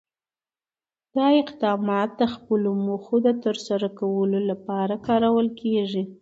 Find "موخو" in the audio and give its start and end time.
2.85-3.15